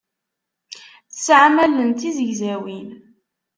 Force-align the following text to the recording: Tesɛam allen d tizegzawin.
Tesɛam 1.11 1.55
allen 1.65 1.89
d 1.91 1.97
tizegzawin. 1.99 2.89